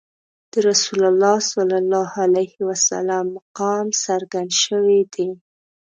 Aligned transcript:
د 0.51 0.53
رسول 0.69 1.01
الله 1.11 1.37
صلی 1.51 1.77
الله 1.83 2.09
علیه 2.25 2.55
وسلم 2.69 3.25
مقام 3.37 3.85
څرګند 4.05 4.51
شوی 4.63 4.99
دی. 5.13 5.29